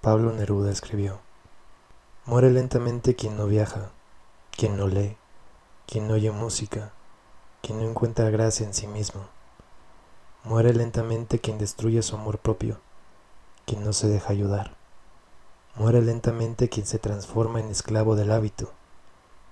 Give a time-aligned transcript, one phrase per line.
[0.00, 1.20] Pablo Neruda escribió,
[2.24, 3.90] Muere lentamente quien no viaja,
[4.50, 5.18] quien no lee,
[5.86, 6.92] quien no oye música,
[7.60, 9.26] quien no encuentra gracia en sí mismo.
[10.42, 12.80] Muere lentamente quien destruye su amor propio,
[13.66, 14.74] quien no se deja ayudar.
[15.74, 18.72] Muere lentamente quien se transforma en esclavo del hábito,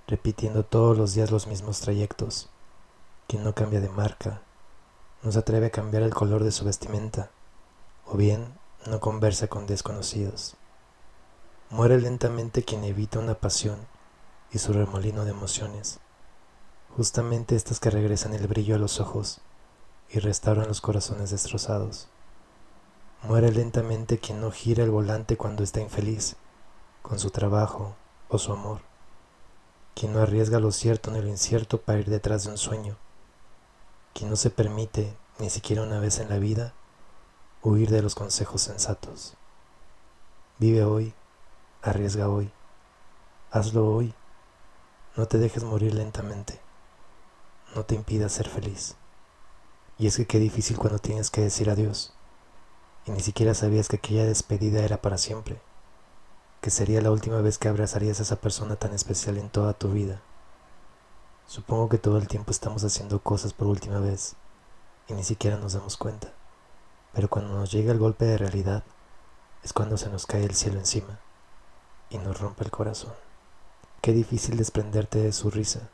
[0.06, 2.48] repitiendo todos los días los mismos trayectos,
[3.26, 4.40] quien no cambia de marca,
[5.22, 7.28] no se atreve a cambiar el color de su vestimenta,
[8.06, 8.57] o bien
[8.88, 10.56] no conversa con desconocidos.
[11.70, 13.78] Muere lentamente quien evita una pasión
[14.50, 16.00] y su remolino de emociones,
[16.96, 19.40] justamente estas que regresan el brillo a los ojos
[20.08, 22.08] y restauran los corazones destrozados.
[23.22, 26.36] Muere lentamente quien no gira el volante cuando está infeliz,
[27.02, 27.94] con su trabajo
[28.28, 28.80] o su amor,
[29.94, 32.96] quien no arriesga lo cierto ni lo incierto para ir detrás de un sueño,
[34.14, 36.74] quien no se permite, ni siquiera una vez en la vida,
[37.68, 39.34] huir de los consejos sensatos.
[40.58, 41.14] Vive hoy,
[41.82, 42.50] arriesga hoy,
[43.50, 44.14] hazlo hoy,
[45.16, 46.60] no te dejes morir lentamente,
[47.74, 48.96] no te impidas ser feliz.
[49.98, 52.14] Y es que qué difícil cuando tienes que decir adiós
[53.04, 55.60] y ni siquiera sabías que aquella despedida era para siempre,
[56.60, 59.90] que sería la última vez que abrazarías a esa persona tan especial en toda tu
[59.90, 60.22] vida.
[61.46, 64.36] Supongo que todo el tiempo estamos haciendo cosas por última vez
[65.08, 66.37] y ni siquiera nos damos cuenta.
[67.18, 68.84] Pero cuando nos llega el golpe de realidad,
[69.64, 71.18] es cuando se nos cae el cielo encima
[72.10, 73.12] y nos rompe el corazón.
[74.00, 75.88] Qué difícil desprenderte de su risa,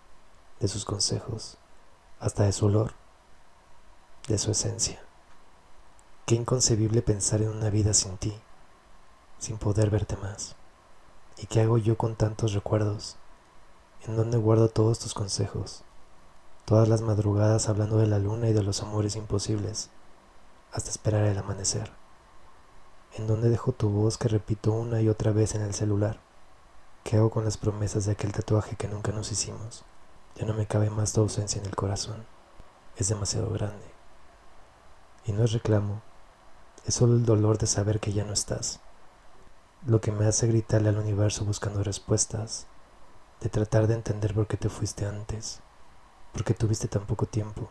[0.60, 1.56] de sus consejos,
[2.20, 2.92] hasta de su olor,
[4.28, 5.02] de su esencia.
[6.26, 8.38] Qué inconcebible pensar en una vida sin ti,
[9.38, 10.56] sin poder verte más.
[11.38, 13.16] ¿Y qué hago yo con tantos recuerdos?
[14.06, 15.84] ¿En dónde guardo todos tus consejos?
[16.66, 19.88] Todas las madrugadas hablando de la luna y de los amores imposibles
[20.74, 21.92] hasta esperar el amanecer.
[23.12, 26.18] ¿En dónde dejo tu voz que repito una y otra vez en el celular?
[27.04, 29.84] ¿Qué hago con las promesas de aquel tatuaje que nunca nos hicimos?
[30.34, 32.26] Ya no me cabe más tu ausencia en el corazón.
[32.96, 33.86] Es demasiado grande.
[35.26, 36.02] Y no es reclamo,
[36.84, 38.80] es solo el dolor de saber que ya no estás.
[39.86, 42.66] Lo que me hace gritarle al universo buscando respuestas,
[43.40, 45.60] de tratar de entender por qué te fuiste antes,
[46.32, 47.70] por qué tuviste tan poco tiempo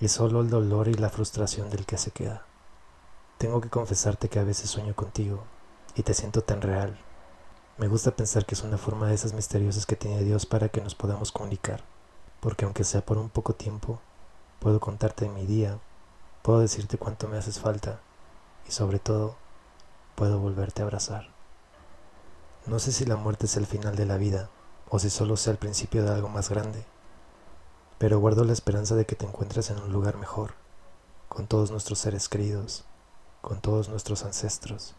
[0.00, 2.46] y solo el dolor y la frustración del que se queda.
[3.36, 5.44] Tengo que confesarte que a veces sueño contigo
[5.94, 6.98] y te siento tan real.
[7.76, 10.80] Me gusta pensar que es una forma de esas misteriosas que tiene Dios para que
[10.80, 11.84] nos podamos comunicar,
[12.40, 14.00] porque aunque sea por un poco tiempo,
[14.58, 15.78] puedo contarte mi día,
[16.42, 18.00] puedo decirte cuánto me haces falta
[18.66, 19.36] y sobre todo,
[20.14, 21.28] puedo volverte a abrazar.
[22.66, 24.48] No sé si la muerte es el final de la vida
[24.88, 26.84] o si solo sea el principio de algo más grande
[28.00, 30.54] pero guardo la esperanza de que te encuentres en un lugar mejor,
[31.28, 32.86] con todos nuestros seres queridos,
[33.42, 34.94] con todos nuestros ancestros.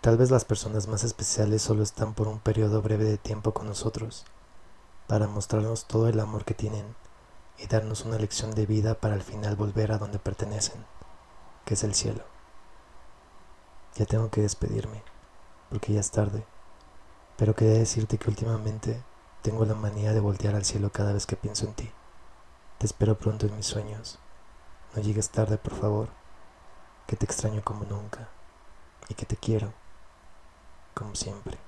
[0.00, 3.68] Tal vez las personas más especiales solo están por un periodo breve de tiempo con
[3.68, 4.24] nosotros,
[5.06, 6.96] para mostrarnos todo el amor que tienen
[7.58, 10.84] y darnos una lección de vida para al final volver a donde pertenecen,
[11.64, 12.24] que es el cielo.
[13.94, 15.04] Ya tengo que despedirme,
[15.70, 16.44] porque ya es tarde,
[17.36, 19.00] pero quería decirte que últimamente
[19.42, 21.92] tengo la manía de voltear al cielo cada vez que pienso en ti.
[22.82, 24.18] Te espero pronto en mis sueños.
[24.96, 26.08] No llegues tarde, por favor,
[27.06, 28.28] que te extraño como nunca
[29.08, 29.72] y que te quiero,
[30.92, 31.58] como siempre.